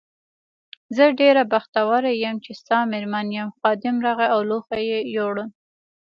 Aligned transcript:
زه 0.95 1.05
ډېره 1.19 1.43
بختوره 1.51 2.11
یم 2.23 2.35
چې 2.45 2.51
ستا 2.61 2.77
مېرمن 2.91 3.27
یم، 3.37 3.49
خادم 3.59 3.95
راغی 4.05 4.27
او 4.33 4.39
لوښي 4.49 4.83
یې 4.91 4.99
یووړل. 5.15 5.49